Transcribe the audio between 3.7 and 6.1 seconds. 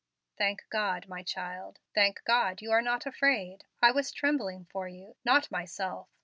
I was trembling for you, not myself.